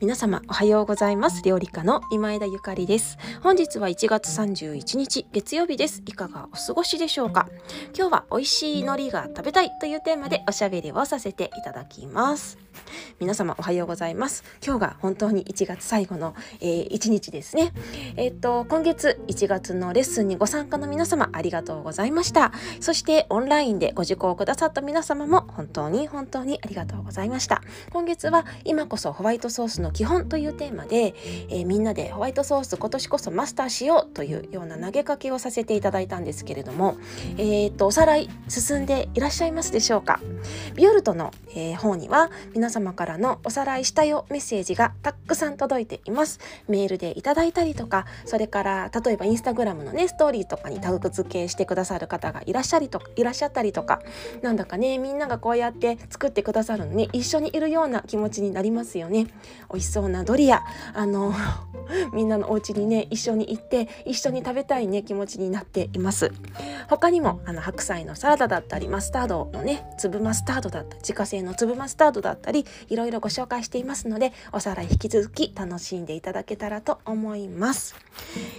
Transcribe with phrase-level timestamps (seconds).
[0.00, 1.42] 皆様おはようございます。
[1.42, 3.18] 料理家の今枝ゆかりです。
[3.42, 6.02] 本日は1月31日月曜日です。
[6.06, 7.48] いかがお過ごしでしょうか。
[7.96, 12.58] 今日は美味しい海苔が食べたいというテーマでおしゃべりをさせていただきます。
[13.18, 14.44] 皆様おはようございます。
[14.64, 17.72] 今日が本当に1月最後の、えー、1日ですね。
[18.16, 22.52] えー、っと今月1月のレッスンにご参加の皆様ありがとうございました。
[22.80, 27.62] そしてオンラインでご受講くださった皆様も本当に本当にありがとうございました。
[27.90, 31.14] 今月は今こそホワイトソソースの基本というテーマで、
[31.50, 36.96] えー、みんなでホワイトソース今年こそマスターしようというような投げかけをさせていただいたんですけれども
[37.36, 40.18] えっとおさらい進んでいらっしゃいますでしょうか？
[40.74, 46.40] ビオルトの、え方には皆様からのおさらいしたよメッセージがたくさん届いています。
[46.68, 54.00] メールでいただいたりとかそれから例えばインスタグラムのねストーリーとかにタグ付けしてくださる方がいらっしゃりとかいらっしゃったりとか
[54.40, 59.26] なんだかねみんながこうやって作ってくださるのに一緒にいるような気持ちになりますよね。
[59.70, 60.62] 美味しそうなドリア。
[60.94, 61.34] あの
[62.12, 66.32] みんなのお家にね一緒に行って一緒に食べたいね気持ちになっています。
[66.88, 77.94] 他にもあの白菜のサラダだったりマスタードのね粒マスタードだったり自家製の粒マスタードだったりいろいろご紹介していますのでおさらい引き続き楽しんでいただけたらと思います。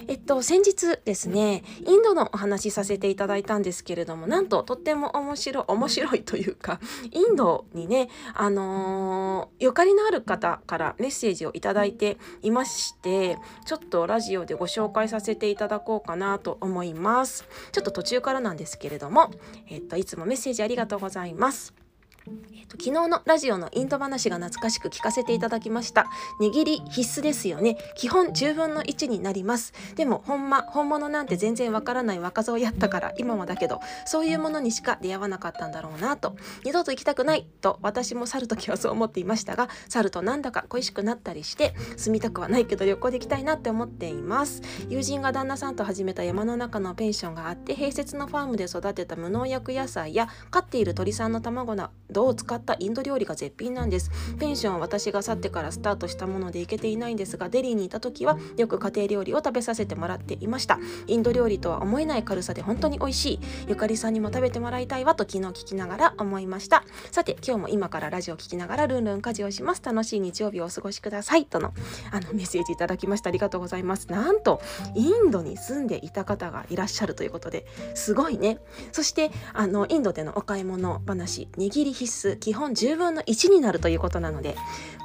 [0.08, 6.80] えっと先日ですねインドのお話しさせていただいたんですけれどもなんととっても面白い面白いというか
[7.11, 17.46] インドにねあのー、ゆかりのある方からからメッセージをいただいていましてちょっとラジオでご紹介させていただこうかなと思います。
[17.72, 19.32] ちょっと途中からなんですけれども
[19.68, 21.81] えっといつもメッセージありがとうございます。
[22.27, 26.05] えーと、昨日のラジオのインド話が懐かしく聞かせていただきました。
[26.39, 27.77] 握り必須ですよね。
[27.95, 29.73] 基本10分の1になります。
[29.95, 36.36] でもほんま本物なんて全然わからない若造やったから今もだけどそういうものにしか出会わなかったんだろうなと。
[36.64, 44.61] 二度と行きたくないと私も去る時はそう思っていましたが去るとなんだか恋しくなったりして住みたくはないけど旅行で行きたいなって思っています。
[44.89, 54.11] 友人が旦那さんと始めた山の中のペンションがあって併設のファームで育てた無農薬野菜や飼っている鳥さんの卵などを使ったインド料理が絶品なんです。
[54.39, 60.80] ペンションは私が去ってからスタートしたもので行けていないんですがデリーにいた時はよく家庭料理を食べさせてもらっていました。
[61.08, 63.39] インド料理とは思えない軽さで本当に美味しい。
[63.67, 66.83] ゆかりさんにも食べてもらいたいわと昨日聞きながら思いました。
[67.11, 69.82] さて今日も今からラジオ聞きながらルンルン家事をします。
[69.83, 71.45] 楽しい日曜日をお過ごしください。
[71.45, 71.73] との
[72.11, 73.30] あのメッセージいただきました。
[73.30, 74.08] ありがとうございます。
[74.11, 74.61] なんと
[74.95, 78.60] インドに住んでいた方がいらっしゃるということですごいね。
[78.92, 84.56] そしてあのインドでのお買い物話握り必須基本10分の1になるということなので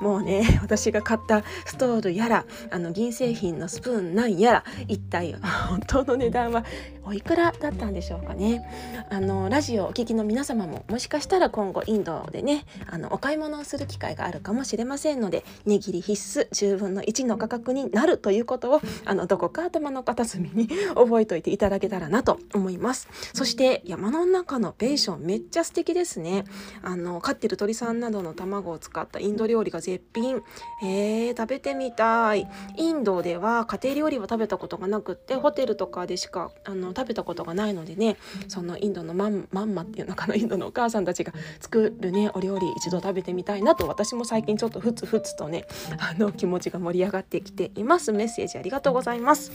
[0.00, 5.34] もうね 私が買ったストールやらあの銀製品のスプーンなんやら一体
[5.68, 6.64] 本当の値段は
[7.04, 8.66] おいくらだったんでしょうかね。
[9.10, 23.08] あのラジオお聞きの皆様ももしかしたら今後インドでねあのお買い物をする機会があるかもしれませんので値切り必須10分の1の価格になるということをあのどこか頭の片隅に 覚えておいていただけたらなと思います。
[23.32, 26.44] そして山の中のペンションめっちゃ素敵ですね。
[26.88, 30.40] あの飼ってる鳥さんなどの卵を使ったインド料理が絶品。
[30.84, 32.46] えー、食べてみたい。
[32.76, 38.16] インドでは家庭料理は食べたことがなくってホテルとかでしかあの食べたことがないのでね。
[38.46, 40.36] そのインドのまんまんまっていうのかな？
[40.36, 45.66] インドのお母さんたちが作るねお料理一度食べてみたいなと私も最近ちょっとふつふつとね
[45.98, 48.12] あの気持ちが盛り上がってきています。
[48.12, 49.50] メッセージありがとうございます。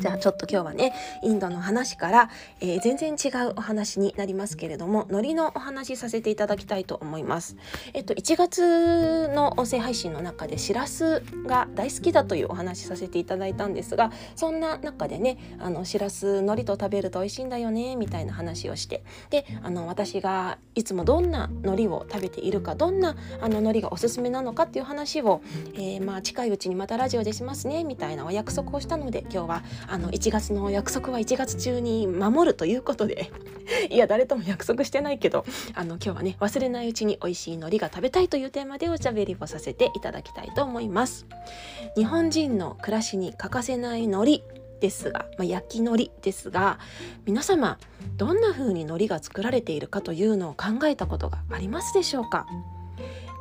[0.00, 0.92] じゃあちょっと今日はね
[1.22, 2.30] インドの話から、
[2.60, 7.56] えー、全然違うお話になりますけれども海苔のお話させていただきたいと思います。
[7.92, 25.42] えっと1月の音声配信の中でしらすが大好きだというお話させていただいたんですがそんな中でねあのしらす海苔と食べると美味しいんだよねみたいな話をしてであの私がいつもどんな海苔を食べているかどんなあの海苔がおすすめなのかっていう話を、
[25.74, 33.30] えー、まあ近いうちにまたラジオでしますねみたいなお約束をしたので今日はあの1月の約束は1月中に守るということで。
[33.90, 35.44] いや誰とも約束してないけど
[35.74, 41.26] あの今日はね忘れないうちに美味しい海苔が食べたいというテーマでおしゃべりをさせていただきたいと思います。
[41.96, 44.42] 日本人の暮らしに欠かせない海苔
[44.80, 46.80] ですが、まあ、焼き海苔ですが
[47.24, 47.78] 皆様
[48.16, 52.46] どんな風に海苔が作られているかというのを考えたことがありますでしょうか？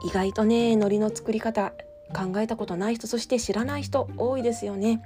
[0.06, 1.74] 意外とね海苔の作り方
[2.12, 5.04] 考えたことない人そして知らない人多いですよね。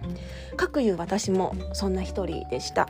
[0.57, 2.87] かくいう私もそんな一人でした。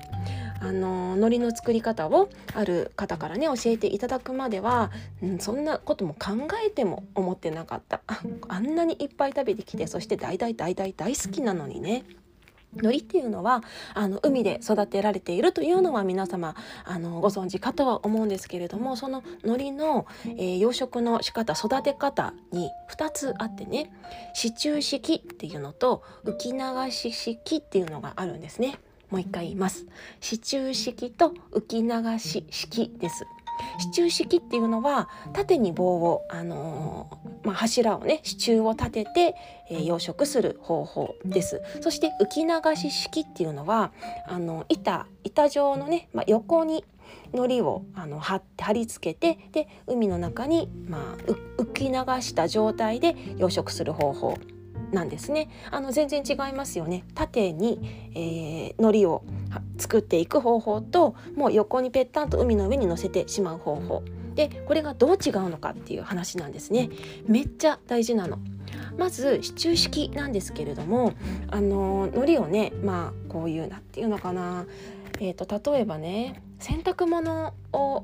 [0.61, 4.89] あの海苔の作り方をある方からね教えていただくまでは、
[5.21, 8.01] うん、そんなことも考えても思ってなかった
[8.47, 12.03] あんなにいっぱい食べてきてそして大大大大大好きなのにね
[12.77, 13.63] 海苔っていうのは
[13.93, 23.91] あの海で育てられているというのは皆様あのご存知かとは思うんですけれどもその海苔の、えー、養殖の仕方育て方に2つあってね
[24.33, 28.79] 支柱式っていうのと浮き流し式っていうのがあるんですね。
[29.09, 29.85] もう一回言います。
[30.19, 33.25] 支柱式と浮き流し式です。
[33.79, 39.35] 支柱式っていうのは縦に棒を、あのー、まあ、柱をね支柱を立てて、
[39.69, 41.61] えー、養殖する方法です。
[41.81, 43.91] そして浮き流し式っていうのは
[44.27, 46.85] あの板板状のね、まあ、横に
[47.33, 54.37] 糊をあの貼貼り付けてで海の中に、まあ、浮き流した状態で養殖する方法
[54.91, 55.49] なんですね。
[55.71, 57.03] あの全然違いますよね。
[57.15, 57.79] 縦に、
[58.15, 59.23] えー、海苔を
[59.77, 64.03] 作っていく方法ともう横にぺったんと海の上に乗せてしまう方法。
[64.35, 66.89] でこれがどう違うのかっていう話なんですね。
[67.27, 68.39] めっちゃ大事なの。
[68.97, 71.13] まず支柱式なんですけれども
[71.49, 74.65] あの海苔をねまあこういうなっていうのかな。
[75.19, 78.03] えーと、例えばね洗濯物を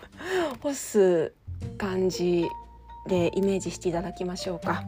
[0.62, 1.32] 干す
[1.78, 2.46] 感じ
[3.08, 4.84] でイメージしていただきましょうか。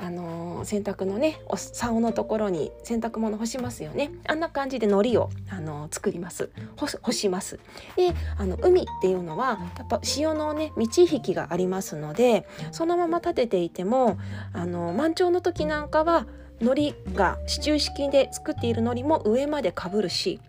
[0.00, 4.10] あの洗濯のね竿のところに洗濯物干しますよね。
[4.26, 6.50] あんな感じで海苔をあの作ります。
[6.76, 7.58] 干します。
[7.96, 14.18] であの海っていうのはやっぱ潮のね満ち引きがありますのでそのまま立てていても
[14.52, 16.26] あの満潮の時なんかは
[16.60, 20.40] 海苔が支柱式で作っている海苔も上までかぶるし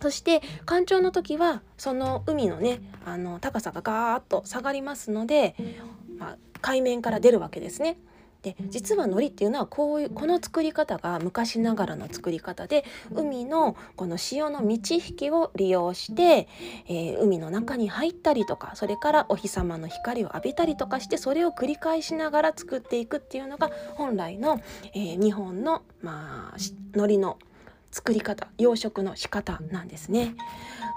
[0.00, 5.54] そして干潮の時はその海のねあの高さがガーッと下がりますので、
[6.18, 7.98] まあ、海面から出るわけですね。
[8.42, 16.48] で実は海苔っていうのはこういうこの作り方が昔ながらの作り方で海のこの潮の満ち引きを利用して、
[16.86, 24.60] えー、海の中に入ったりとかそれからお日様の光を浴びたりとかしてそれを繰り返しながら作っていくっていうのが本来の、
[24.94, 26.56] えー、日本の、まあ、
[26.94, 27.38] 海苔の
[27.90, 30.34] 作り方養殖の仕方なんですね。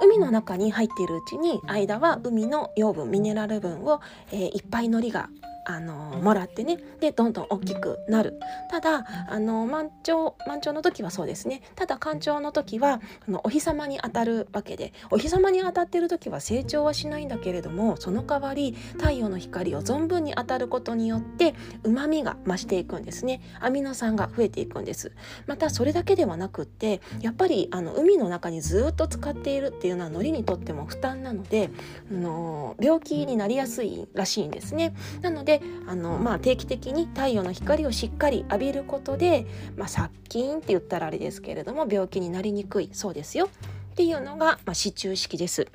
[0.03, 4.01] 海の中に入っているうちに間は海の養分ミネラル分を、
[4.31, 5.29] えー、いっぱい海苔が
[5.65, 8.39] あのもらってねでどんどん大きくなる。
[8.69, 11.61] ただあの満潮満潮の時はそうですね。
[11.75, 21.53] ただ干潮の時はあのお日様に当たるわけでお日様に当たってる時は成長はしないんだけれどもその代わり太陽の光を存分に当たることによって
[21.83, 23.41] うまみが増していくんですね。
[23.59, 25.11] アミノ酸が増えていくんです。
[25.47, 31.69] またそれだけではなくってやっぱりあの海の中にずっと使っているっていうのは海苔にとっても負担なので
[32.09, 34.93] あの病気になりやすいらしいんですね。
[35.21, 39.45] なのでであの、まあ、定期的に太陽の光をしっかり浴びることで、
[39.75, 43.49] まあ、殺菌って言ったらあれですけれども病気になりにくいそうですよ
[43.91, 45.67] っていうのが、まあ、支柱式です。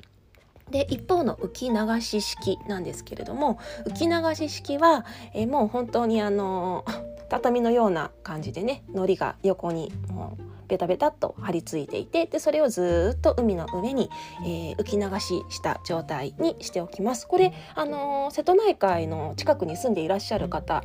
[0.71, 6.83] で一方の浮き流し式なんですけれども浮き流し式は、え、もう本当にあの
[7.29, 14.09] 畳のような感じでね糊が横にもうベタベタっと張り付いていてでそれをずっと海の上に、
[14.43, 17.27] えー、浮き流しした状態にしておきます。
[17.27, 20.83] これあのー、瀬戸内海の近くに住んでいらっしゃる方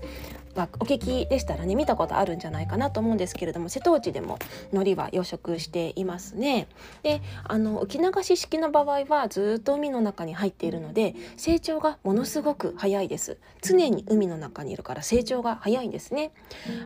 [0.54, 4.38] がお聞きでしたらね見たことあるんじゃないかなと思うんですけれども瀬戸内でも
[4.70, 6.68] 海苔は養殖していますね。
[7.02, 13.38] であの浮き流し式の場合はずっと海の中に入っているので成長がものすごく早いです。
[13.62, 16.32] 常に海の中にいるから成長が早いんですね。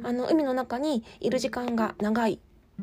[0.02, 2.38] あの海の中にいる時間が長い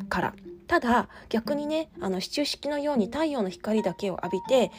[0.10, 0.34] から
[0.68, 4.72] ただ逆にねあの支柱式のように太陽の光だけを浴びて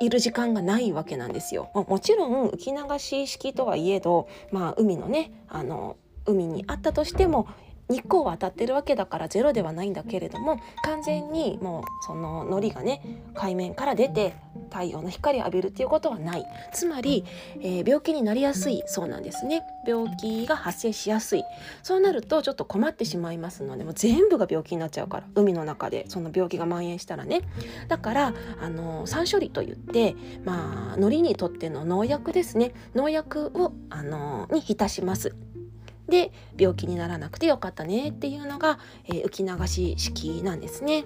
[0.00, 1.70] いる時間がないわけなんですよ。
[1.74, 7.46] もちろん浮き流し式とはいえど、まあ、海のねあの海にあったとしても
[7.92, 14.34] 日光は当たってるわけだからゼロではないんだけれども完全にもうその糊がね海面から出て
[14.70, 16.46] 太陽の光を浴びるっていうことはない。
[16.72, 17.24] つまり、
[17.60, 19.62] えー、病気になりやすいそうなんですね。
[19.86, 21.44] 病気が発生しやすい。
[21.82, 27.42] そうなるとちょっと困ってしまいますのでもう全部が病気になっちゃうから海の中でその病気が蔓延したらね。
[27.88, 32.72] だからあの酸処理といってまあ糊にとっての農薬ですね。
[32.94, 35.34] 農薬をあのに浸します。
[36.08, 41.04] で病気にならなくてよかったねっていうのが、えー、浮き流し式なんですね。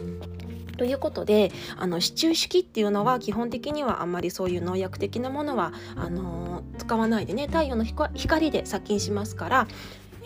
[0.79, 9.69] ということであの支柱式っていうのは基本的にはあんまりそういう農薬的なものはあのー、使わないでね太陽の光で殺菌しますから、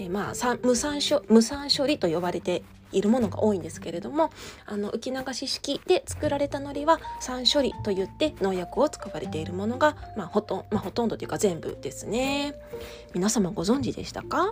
[0.00, 4.30] えー、まあ無酸無酸処理と呼ばれているものが多いんですけれども
[4.66, 12.54] あの浮き流し式で作られた海苔は酸処理といって農薬を使われているものが、まあ、ほとまあ、ほとんどというか全部ですね。
[13.14, 14.50] 皆様ご存知でしたか？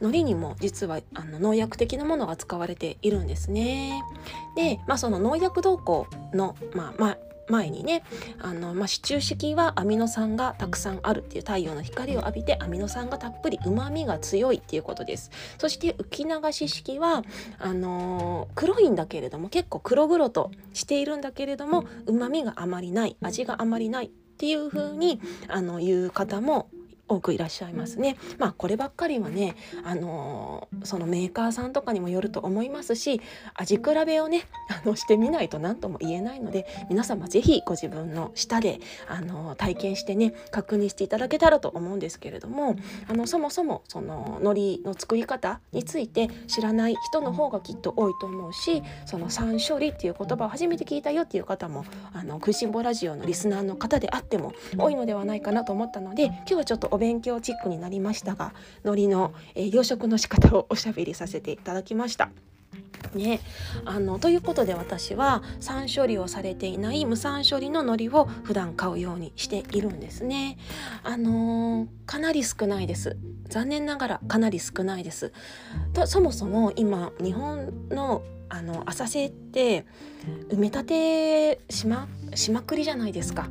[0.00, 4.02] 海苔にも実はあの農薬的なものが使われているんですね。
[4.56, 7.18] で、まあ、その農薬動向のまあまあ
[7.48, 8.02] 前にね
[8.40, 15.30] あの、まあ、シチュー式はアミノ酸がたくさんあるっていう太陽の光を浴びてアミノ酸がたっぷりうまみが強いっていうことです。
[15.58, 17.22] そして浮き流し式は
[17.58, 26.70] あのー、黒いんだけれども結構黒々としているんだけれどもうまみがあまりない味があまりないっていう風にあの言う方も
[27.08, 28.16] 多くいらっしゃいますね。
[28.38, 33.20] まあこればっかりはね、あのー、そのメーカーさんとかにもよると思いますし
[33.54, 34.46] 味比べをね
[34.84, 42.76] あのしてみないと何とも言えないので皆様是非ご自分の舌で、あのー、体験してね確認していただけたらと思うんですけれども
[43.08, 58.52] あのそもそもその海苔の作り方について知らない人の方がきっと多いと思うしその酸処理っていう言葉を初めて聞いたよっていう方もあの食いしん坊ラジオのリスナーの方であっても多いのではないかなと思ったので今日はちょっとお勉強チックになりましたが
[58.82, 62.30] 海苔の、えー、養殖の仕方をおしゃべりさせていただきました。
[63.14, 63.40] ね、
[63.84, 70.58] あのということで私は酸処理をされていない無酸処理の海苔を普段買うようにしているんですね。
[71.04, 73.16] あのー、かなり少ないです。
[73.48, 75.32] 残念ながらかなり少ないです。
[75.94, 79.86] とそもそも今日本のあの浅瀬って
[80.48, 83.48] 埋め立てしましまくりじゃないですか。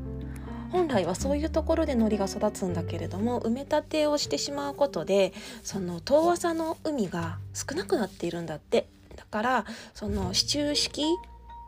[0.72, 5.34] 本来はそういうところで海苔が育つんだけれども埋め立てをしてしまうことで
[5.64, 11.04] その遠浅の海が少なくなっているんだってだからその支柱式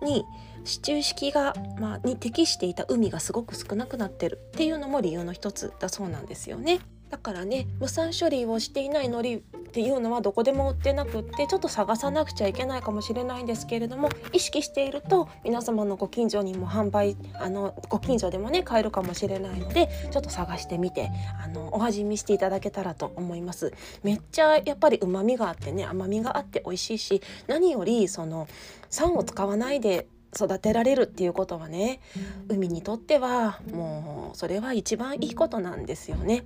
[0.01, 0.25] に
[0.65, 6.79] 支柱式が、まあ、に適していた海がすごく少なくなってるっていうのも理由の一つだそうなんですよね。
[7.09, 9.39] だからね無酸処理をしていない海苔っ
[9.71, 21.11] ていうのはどこでも売ってなくってちょっと探さなくちゃいけないかもしれないんですけれども意識していると皆様のご近所にも販売あのご近所でもね買えるかもしれないのでちょっと探してみて
[21.43, 23.73] あのお味見していただけたらと思います。
[24.03, 28.47] めっちゃやっぱり旨味があってね甘みがあって美味しいし何よりその
[28.89, 32.00] 酸を使わないで育てられるっていうことはね
[32.48, 36.45] 海にとってはもうそれは一番いいことなんですよね。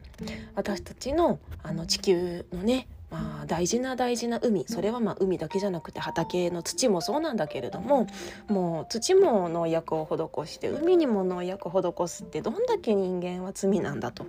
[0.56, 8.08] 私たちのあの地球のねまあ、大事な大事な海それはまあ海だけじゃなくて畑の土もそうなんだけれども
[8.48, 10.08] もう土も農薬を
[10.46, 14.26] 施して海にも農薬を施すってどんだけ人間は罪なんだと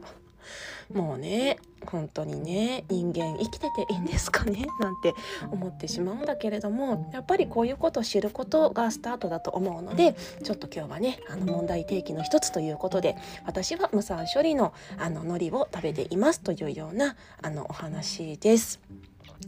[0.93, 5.15] もうね本当にね人間生きてていいんですかね なんて
[5.51, 18.81] 思ってしまうんだけれどもやっぱりこういうことを知ることがスタートだと思うのでちょっと今日はねあの問題提起の一つということで私は無酸処理のあの海苔を食べていますというようなあのお話です。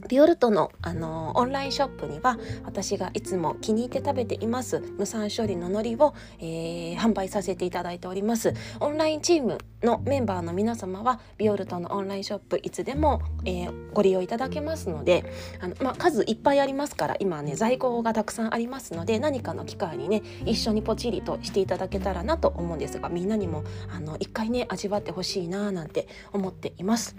[0.07, 23.63] ビオルトの、あのオンラインショップには私がいつも気に入って食べています無酸処理の海苔を、えー、販売させていただいておりますオンラインチームのメンバーの皆様はビオルトのオンラインショップいつでも、えー、ご利用いただけますのであの、まあ、数いっぱいありますから今ね在庫がたくさんありますので何かの機会にね一緒にポチリとしていただけたらなと思うんですがみんなにも
[23.93, 27.15] あの一回ね味わってほしいななんて思っています。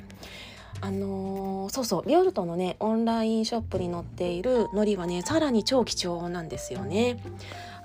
[0.81, 7.19] あのー、そうそうビオルトのねオンラインショップに載っている海苔はねさらに超貴重なんですよね。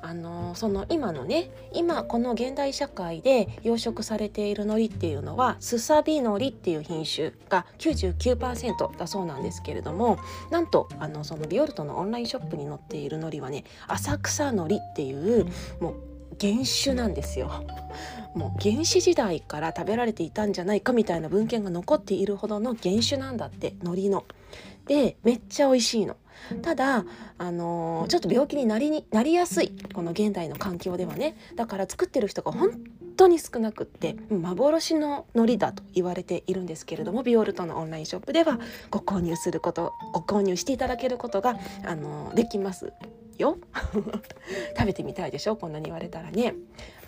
[0.04, 10.20] あのその今のね今この現代社会で養殖されている海苔っていうのはスサビ海苔っていう品種が99%だそうなんですけれども
[10.52, 15.46] なんとあのそのビオルトのオンラインショップに載っている海苔はね浅草海苔っていう
[15.80, 16.13] もう
[16.44, 17.64] 原種なんですよ。
[18.36, 24.26] もう原始時代から食べられていたんじゃないかみたいな文献が残っているほどの原種なんだって海苔の。
[24.88, 26.18] でめっちゃ美味しいの。
[26.62, 27.06] ただ、
[27.38, 32.72] あのー、ちょっと病気になりになりやすいこの現代の環境ではねだから作ってる人が本
[33.16, 38.60] 当に少なくって幻の海苔だと言われているんですけれどもビオルトのオンラインショップでは
[38.90, 42.92] ご購入することご購入していただけることが、あのー、できます。
[43.40, 43.58] よ。
[44.78, 45.56] 食べてみたいでしょ？
[45.56, 46.56] こんなに言われたらね。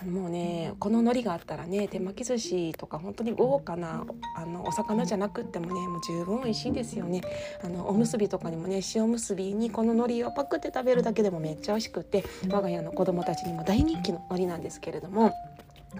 [0.05, 4.05] もうねこの海苔があったらね手巻き寿司とか本当に豪華な
[4.36, 7.22] あのお魚じゃなくってもねもう十分美味しいですよね。
[7.63, 15.34] あのおむすびとかにもね塩むすびにこの海苔をパクって食べるだけでもめっちゃ美味しくって我が家の子供たちにも大人気の海苔なんですけれども。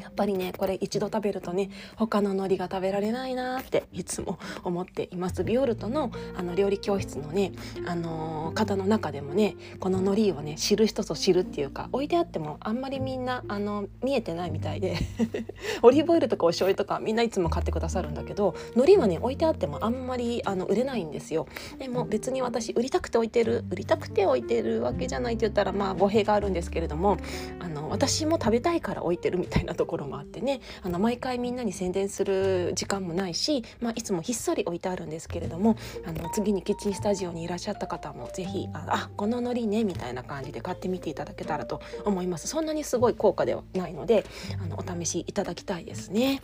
[0.02, 5.44] やっぱりねこれ一度食べるとね他の海苔が食べられないなっていつも思っています。
[5.44, 7.52] ビオルトのあの料理教室のね、
[7.86, 14.96] あのー、方の中でもねこの海苔をね知る人ぞ知るっていうか置いてあってもあんまりみんなあの見えてないみたいで
[15.82, 21.48] オリーブオイルとかお醤油とかみんないつも買ってくださるんだけど海苔はね置いてあってもあんまりあの売れないんですよ。
[21.78, 27.18] でも別に私売りたくて置いてる売りたくて置いてるわけじゃないって言ったらまあ語弊があるんですけれども
[27.60, 44.26] あの私も食べたいから置いてるみたいなとところもあってねあの毎回みんなに宣伝する時間もないし、まあ、いつもひっそり置いてあるんですけれどもあの次にキッチンスタジオにいらっしゃった方も是非ああこののりねみたいな感じで買ってみていただけたらと思いますそんなにすごい高価ではないので
[44.60, 46.42] あのお試しいただきたいですね。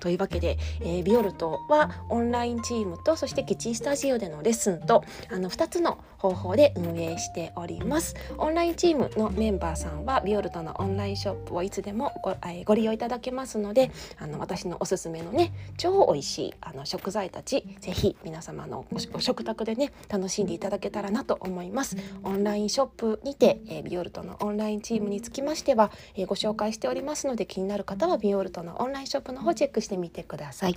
[0.00, 8.14] というわけで、えー、ビオルトはオンラインチームとそしてキッチンスタジオでのレッスンとあの2つの方法で運営しております。
[8.38, 21.96] オンラインチームのメンバーさんはビオルトのオンラインショップをいつでもご,、えー、ご利用いただけますのであの私のおすすめのね超美味しいあの食材たちぜひ皆様のご食卓でね楽しんでいただけたらなと思います。
[22.22, 30.76] オンラインショップにて、えー、ビオルトのオンラインチームにつきましては、えー、ご紹介しておりますので気になる方はビオルトのオンラインショップの方チェックしてみてください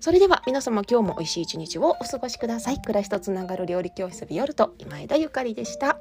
[0.00, 5.98] それでは皆様今日も美味しい一日をお過ごしください暮らしとつながる料理教室ビオルト今枝ゆかりでした。